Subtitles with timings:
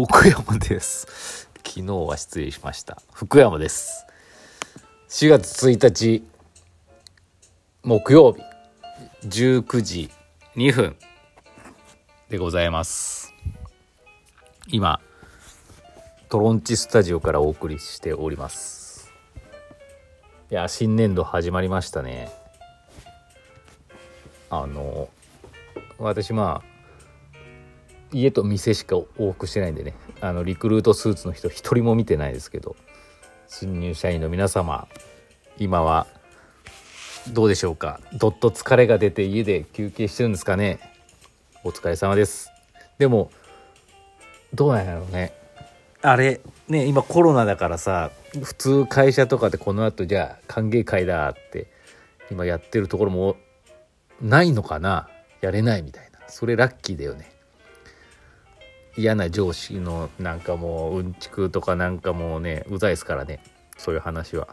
[0.00, 1.48] 福山です。
[1.66, 3.02] 昨日は失礼しました。
[3.12, 4.06] 福山です。
[5.08, 6.24] 4月1日
[7.82, 8.42] 木曜日
[9.26, 10.10] 19時
[10.54, 10.96] 2分
[12.28, 13.34] でございます。
[14.68, 15.00] 今
[16.28, 19.12] トロンチスタジオからお送りしております。
[20.52, 22.30] いや新年度始まりましたね。
[24.48, 25.08] あの
[25.98, 26.77] 私まあ
[28.12, 29.94] 家と店しか往復してないんでね。
[30.20, 32.76] あのリクルートスーツの人一人も見てないですけど。
[33.50, 34.88] 新入社員の皆様
[35.56, 36.06] 今は
[37.32, 37.98] どうでしょうか？
[38.12, 40.78] どっと疲れが出て家で休憩してるんですかね？
[41.64, 42.50] お疲れ様です。
[42.98, 43.30] でも
[44.52, 45.32] どうなんやろうね。
[46.02, 48.10] あれね今コロナだからさ
[48.42, 51.68] 普通会社とかでこの後じゃあ歓迎会だって
[52.30, 53.36] 今やってるところも
[54.20, 55.08] ないのかな？
[55.40, 56.18] やれないみたいな。
[56.28, 57.32] それラッキーだよね
[58.98, 63.40] 嫌な上司のなんかもううんちくとかなんかもうねうざいですからね。
[63.76, 64.48] そういう話は。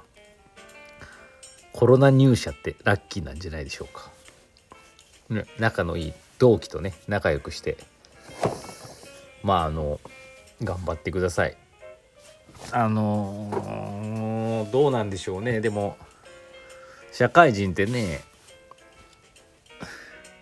[1.73, 4.09] コロナ入社ってラッキーなんじゃないでしょうか、
[5.29, 7.75] ね、仲のいい同期とね仲良くして。
[9.43, 9.99] まああの
[10.63, 11.57] 頑張ってください。
[12.71, 15.59] あのー、どうなんでしょうね。
[15.59, 15.97] でも
[17.11, 18.21] 社会人ってね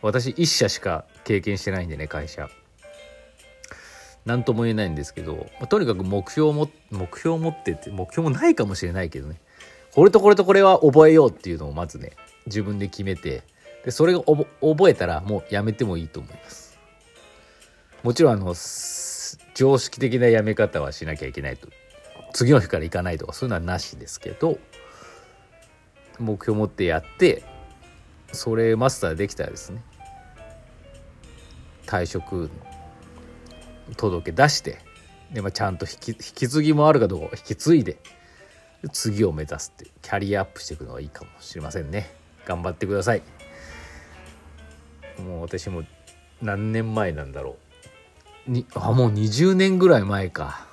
[0.01, 2.49] 私1社しか経験してないんでね会社。
[4.25, 9.39] 何とも言えないんですけど、まあ、とにかく目標も目標を持ってって目標もないかもしれないけどね。
[9.93, 12.13] これとこれとこれは覚えようっていうのをまずね
[12.47, 13.43] 自分で決めて
[13.85, 16.79] でそれが覚えたらもうやめてもいいと思います。
[18.01, 18.55] もちろんあの
[19.53, 21.67] 常識的なやめ方はしなきゃいけないと。
[22.33, 24.57] 次の日から行かないとかそういうのはなしですけど
[26.19, 27.43] 目標を持ってやって
[28.31, 29.83] それマスターできたらですね
[31.85, 32.49] 退職
[33.97, 34.79] 届け出して
[35.31, 37.97] で、まあ、ちゃんと引き引き継ぎもあるかどうか引き継いで
[38.91, 42.13] 次を目指すってキャリアアップしていくのがいいかもしれませんね。
[42.45, 43.21] 頑張ってください。
[45.25, 45.83] もう私も
[46.41, 47.55] 何年前なんだろ
[48.47, 48.51] う。
[48.51, 50.67] にあもう20年ぐらい前か。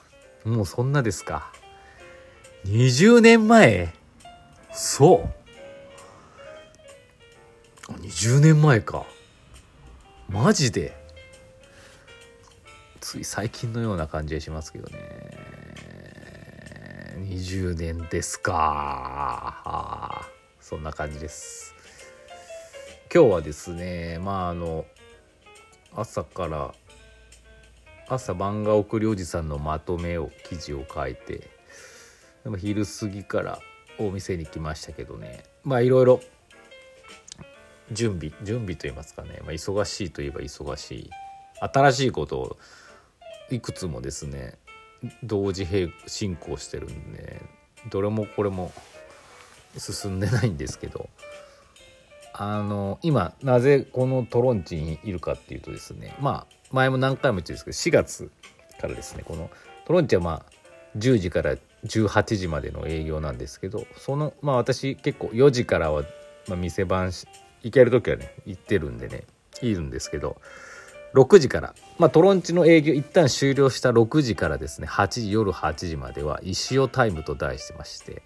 [0.44, 1.52] もうそんなですか。
[2.66, 3.94] 20年前？
[4.72, 5.28] そ
[7.88, 7.92] う。
[7.92, 9.06] 20年前か。
[10.28, 10.99] マジで？
[13.10, 15.00] つい最近のような感じがしますけどね。
[17.18, 20.28] 20年ですか。
[20.60, 21.74] そんな感じです。
[23.12, 24.84] 今日はですねまああの
[25.92, 26.72] 朝から
[28.06, 31.50] 朝漫画送りおじさんのまとめを記事を書いて
[32.44, 33.58] でも昼過ぎから
[33.98, 35.42] お店に来ましたけどね。
[35.64, 36.20] まあいろいろ
[37.90, 41.10] 準備準備といいますかね、まあ、忙しいといえば忙しい。
[41.60, 42.56] 新しいことを
[43.50, 44.54] いくつもですね
[45.22, 47.42] 同時並進行してるんで
[47.90, 48.72] どれもこれも
[49.78, 51.08] 進んでないんですけど
[52.32, 58.30] あの今なぜこのトロンチにいるかっていうとですねまあ前も何回も言ってるんですけど4月
[58.80, 59.50] からですねこの
[59.86, 60.44] トロンチはまあ
[60.96, 66.02] 10時から18時までの営業なんですけどそのまあ私結構4時からは、
[66.48, 67.12] まあ、店番
[67.62, 69.24] 行ける時はね行ってるんでね
[69.62, 70.40] いるんですけど
[71.14, 74.86] 6時から、まあ、トロンチの営業一旦終了した6時からですね。
[74.86, 78.22] 8時夜8時までは石尾タイムと題してまして、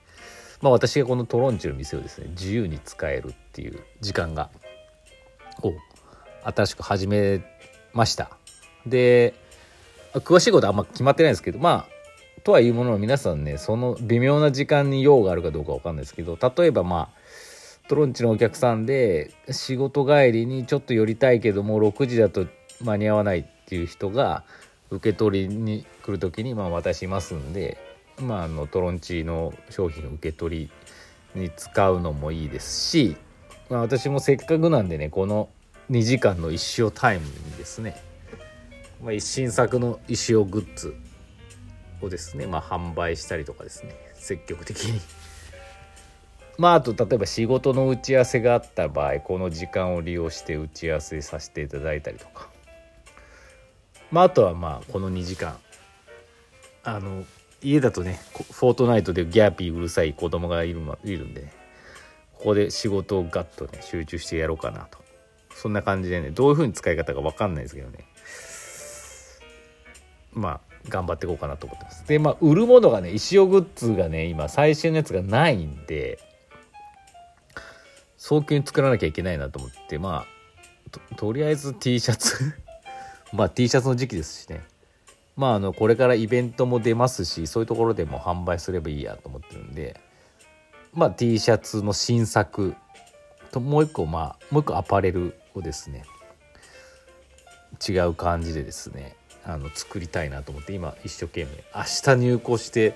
[0.61, 4.51] まあ、私がこのトロンチの店をですね自由に使えるっていう時間が
[5.63, 5.73] を
[6.45, 7.43] 新しく始め
[7.93, 8.37] ました。
[8.87, 9.35] で
[10.15, 22.47] 詳しいことはあんま決まってないですけどまあとはいうものの皆さんねその微妙な時間に用があるかどうかわかんないですけど例えばまあトロンチのお客さんで仕事帰りにちょっと寄りたいけども6時だと
[22.85, 24.45] 間に合わないっていう人が
[24.91, 27.79] 受け取りに来る時にまあ渡しますんで、
[28.21, 30.71] まあ、あのトロンチの商品受け取
[31.35, 33.17] りに使うのもいいですし、
[33.71, 35.49] まあ、私もせっかくなんでねこの
[35.91, 38.01] 2時間の一生タイムにですね、
[39.03, 40.95] まあ、新作の石尾グッズ
[42.01, 45.01] をですね、まあ、販売したりとかですね積極的に。
[46.57, 52.49] まああと例えば仕事の打ち合わせがあった場合この時間を利用して打ち合わせさせていただいたりとか
[54.11, 55.57] まあ、あとはまあこの2時間。
[56.85, 57.25] あの
[57.63, 58.21] 家だとね
[58.53, 61.53] フォートナイトでギャーピーうるさい子供がいるいるんで、ね、
[62.35, 65.03] ここで仕事をガッとね集中してやろうかなと。
[65.55, 68.05] そんな感じでねどういう風に使い方か分かんないですけどね。
[70.33, 72.07] まあ頑張っていこうかなと思ってます。
[72.07, 76.19] でまあ売るものがね石尾グッズがね今最新のやつがないんで
[78.19, 82.64] 早急に作らなきゃいけないなと思ってまあとりあえず T シャツ
[83.35, 84.63] まあ T シャツの時期ですしね。
[85.37, 90.01] まああのこれからイベントも出ますしそういうところでも販売すればいいやと思ってるんで。
[90.93, 92.77] まあ T シャツの新作
[93.51, 96.05] ともう一個まあもう一個アパレルをですね
[97.87, 101.51] 違う感じでですねあの作りたいなと思って今一生懸命。
[101.75, 102.95] 明日入稿して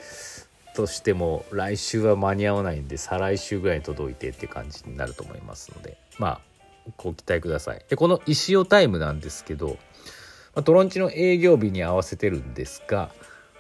[0.76, 5.99] としても来週は間に合わないんで再来週ぐらいに届いてって感じになると思いますので。
[6.20, 6.40] まあ
[6.96, 7.85] ご期待ください。
[7.88, 9.76] でこの石尾タイムなんですけど、
[10.55, 13.11] まあ、トロンチの営業日に合わせてるんですが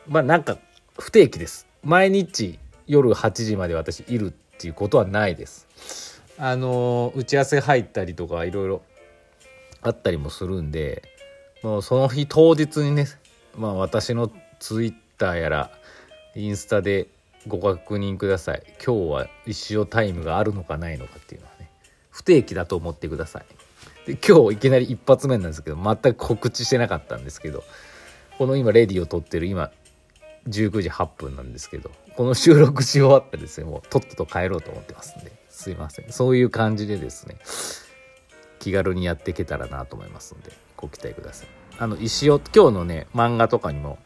[0.06, 0.58] まあなんか
[0.98, 1.66] 不定期です。
[1.84, 6.22] 毎日夜8時まで私いるっていうことはないです。
[6.38, 8.82] あの打ち合わせ入ったりとかいろいろ
[9.82, 11.02] あったりもするんで
[11.62, 13.06] もうその日当日にね
[13.56, 15.70] まあ私のツイッターやら
[16.34, 17.08] インスタで
[17.46, 18.62] ご確認ください。
[18.84, 21.70] 今日は一生タイムがあるのかないのかっていうのはね
[22.10, 23.44] 不定期だと思ってください。
[24.08, 27.62] で今日いきなり一発目なんですけど全く告知してなかったんですけど
[28.38, 29.70] この今レディを撮ってる今
[30.48, 36.10] 19時8分なんですけどこの収録し終わったらですねもうとっとと帰ろうと思ってますんですいません。
[36.10, 37.36] そういう感じでですね
[38.60, 41.48] 気軽にやっていけたらなと思いますんでご期待ください。
[41.78, 43.98] あの石尾今日のね漫画とかにも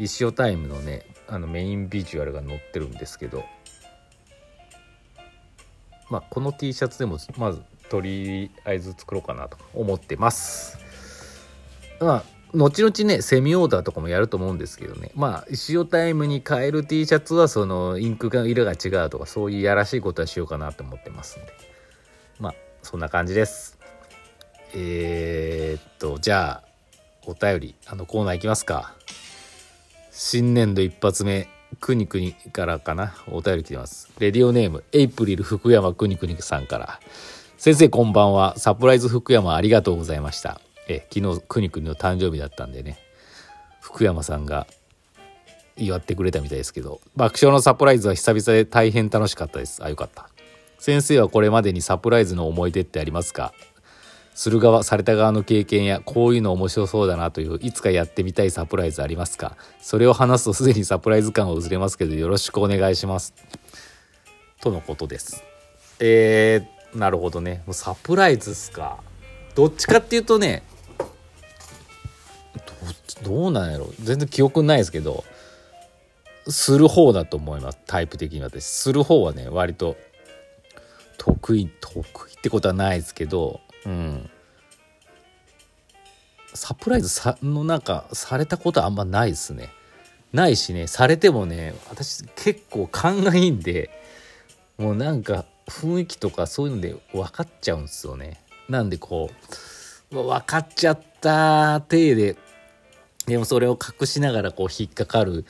[0.00, 3.44] 石尾タイムのねあのメインビジュアルが載ってるんですけど
[6.10, 10.78] まあこの T シャツでもまずとりあえず作ろうかなと思ってます。
[12.00, 12.24] まあ
[12.54, 15.10] 後々ねセミオーダーとかもやると思うんですけどね。
[15.14, 21.52] まあ石尾タイムに変える T シャツはそのインクが色が違うとかそういうやらしいことはしようかなと思ってますんで。
[22.38, 23.78] まあそんな感じです。
[24.74, 26.68] えー、っとじゃあ
[27.26, 28.94] お便りあのコーナーいきますか。
[30.10, 31.48] 新年度一発目
[31.80, 33.14] くにくにからかな。
[33.30, 34.10] お便り来てます。
[34.18, 37.00] レディオネームエイプリル福山くにくにさんから。
[37.58, 38.56] 先生こんばんは。
[38.56, 40.60] サプライズ福山ありがとうございました。
[40.88, 43.00] え昨日くにくにの誕生日だったんでね。
[43.80, 44.68] 福山さんが
[45.76, 47.00] 祝ってくれたみたいですけど。
[47.16, 49.82] 爆笑のサプライズは久々で大変楽しかったです。
[49.82, 50.28] あよかった。
[50.78, 53.52] 先生はこれまでにサプライズの思い出ってありますか？
[54.36, 59.56] する側された側の経験やこういうの面白そうだなといういつかやってみたいサプライズありますか？
[59.80, 63.34] それを話すとすでにサプライズ感は薄れますけどよろしくお願いします。
[64.60, 65.42] とのことです。
[65.98, 67.62] えー、なるほどね。
[67.66, 68.98] もうサプライズっすか。
[69.54, 70.62] どっちかっていうとね
[73.22, 73.92] どうなんやろ。
[74.00, 75.24] 全然記憶ないですけど
[76.46, 77.78] する方だと思います。
[77.86, 78.64] タイプ的に私。
[78.64, 79.96] する方はね割と
[81.16, 84.30] 得意得意ってことはないですけどうん。
[86.54, 89.70] サプライズさのなんかされたことはあんまないですね。
[90.32, 93.90] ないしねされてもね私結構勘がいいんで
[94.78, 98.40] もうなんか雰囲気とかそういうので分かっちゃうんですよね。
[98.68, 99.30] なんでこ
[100.10, 102.36] う分かっちゃった体で
[103.26, 105.44] でもそれを隠しながらこう引っかかる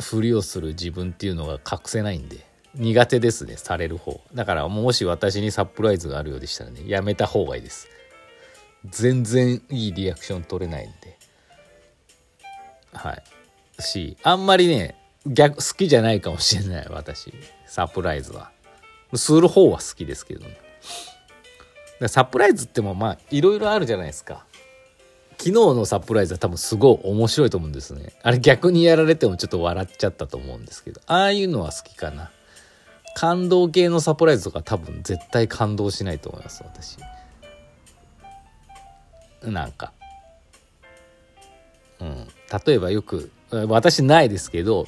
[0.00, 4.20] ふりをする自分っていうのが隠せないんで苦手ですねされる方。
[4.32, 7.88] だからもし私にサプライズがあるようでしたらねやめた方がいいです。
[8.88, 11.18] 全然いいリアクション取れないんで。
[12.92, 13.22] はい。
[13.82, 17.32] しあんまりね逆好きじゃないかもしれない私。
[17.66, 18.50] サプライズは。
[19.14, 20.58] する方は好きですけどね。
[22.08, 24.44] サプライズってもまあいろいろあるじゃないですか。
[25.32, 28.12] 昨日のサプライズは多分すごい面白いと思うんですね。
[28.22, 31.00] あれ逆にやられてもちょっと笑っちゃったと思うんですけど。
[31.06, 32.30] ああいうのは好きかな。
[33.14, 36.98] 感動系のサプライズとか多分絶対感動しないと思います私。
[39.42, 39.92] なんか。
[42.00, 42.28] うん。
[42.66, 44.86] 例えばよく私ないですけど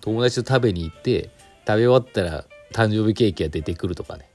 [0.00, 1.30] 友達と食べに行って
[1.66, 4.28] 食べ終わったら誕生日ケーキが出てくるとかね。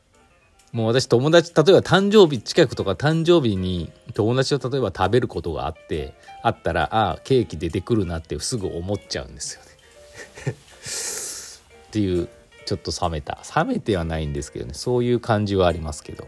[0.74, 10.56] もう私友達例えば誕生日近くとか誕生日に友達と例えば食べることがあってあったらああケーキ出てくるなってすぐ思っちゃうんですよね。
[11.88, 12.28] っていう
[12.66, 13.40] ちょっと冷めた。
[13.56, 14.74] 冷めてはないんですけどね。
[14.74, 16.28] そういう感じはありますけど。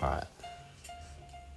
[0.00, 0.26] は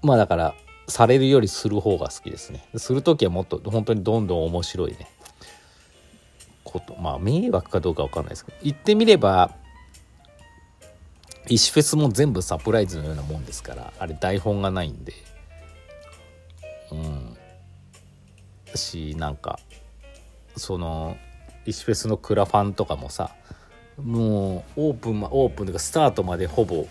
[0.04, 0.06] い。
[0.06, 0.56] まあだから
[0.88, 2.66] されるよりする方が好きですね。
[2.76, 5.10] する時はもっと本当にどんどん面白いね。
[6.64, 9.52] ことまあ迷惑かどうか分かんないですけど言ってみれば
[11.48, 15.14] 石フェスも全部サプライズのようなもんですからあれ台本がないんで。
[16.92, 17.38] うん。
[18.76, 19.60] しなんか
[20.56, 21.18] その
[21.66, 23.32] 石フェスのクラファンとかもさ
[24.02, 26.86] もうオープンオープンというかスタートまでほぼ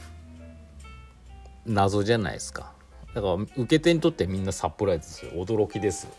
[1.66, 2.75] 謎じゃないですか。
[3.16, 6.16] だから受け手にとってみんなサプライズですよ驚きですよね。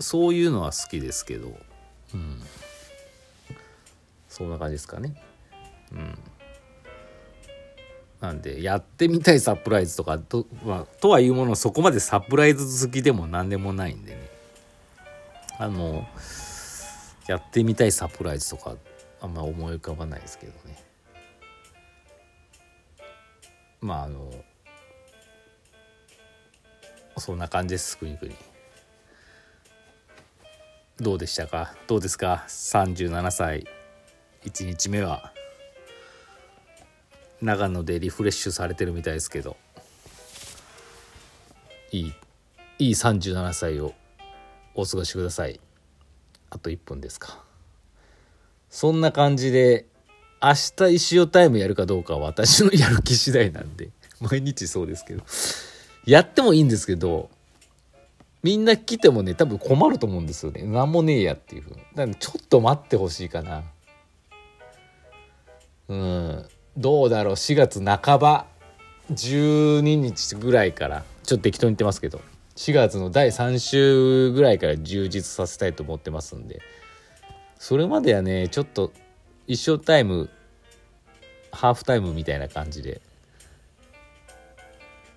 [0.00, 1.48] そういうのは好きですけど。
[2.12, 2.42] うん。
[4.28, 5.14] そんな感じですかね。
[5.92, 6.18] うん。
[8.20, 14.28] なんでやってみたいサプライズとかと,、まあ、とはいうものそこまでサプライズ好きでも何でもないんでね。
[15.58, 16.06] あの
[17.28, 18.76] やってみたいサプライズとか
[19.22, 20.84] あんま思い浮かばないですけどね。
[23.80, 24.30] まああの
[27.18, 28.36] そんな感じですくにくに。
[30.98, 31.74] どうでしたか？
[31.86, 33.66] どうですか？37歳
[34.44, 35.32] 1日目は。
[37.42, 39.56] 長野でリフレッシュされてるみたいですけど。
[41.92, 42.12] いい
[42.78, 43.94] いい37歳を
[44.74, 45.60] お過ごしください。
[46.50, 47.42] あと1分ですか。
[48.70, 49.86] そんな感じで
[50.42, 55.22] 明日石尾タイムやるかどうかは私のやる気次第なんで毎日そうですけど。
[56.06, 57.28] やってもいいんですけど
[58.42, 60.62] みんな来てもね多分困ると思うんですよね。
[60.62, 61.76] 何もねえやっていうふうに。
[61.94, 63.64] だからちょっと待ってほしいかな。
[65.88, 66.48] うん。
[66.76, 67.34] どうだろう。
[67.34, 68.46] 4月半ば
[69.12, 72.20] 12日ぐらいからちょっと適当に言ってますけど。
[72.54, 76.62] 4月の第3週ぐらいから充実させたいと思ってますんで。
[77.58, 78.92] それまではねちょっと
[79.46, 80.30] 一生タイム
[81.50, 83.00] ハーフタイムみたいな感じで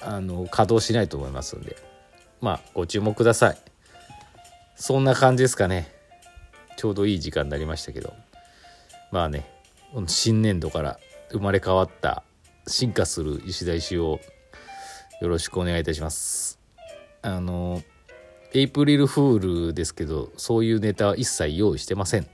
[0.02, 1.78] あの稼働しないと思いますんで。
[2.42, 3.58] まあご注目ください。
[4.76, 5.92] そんな感じですかね。
[6.78, 8.14] ちょうどいい時間になりましたけど。
[9.12, 9.46] まあね
[10.08, 11.00] 新年度から
[11.32, 12.24] 生まれ変わった
[12.68, 14.20] 進化する石田石を
[15.20, 16.60] よろしくお願いいたします。
[17.22, 17.82] あの
[18.54, 22.28] エイプリルフールですけどそういうネタは一切用意してません。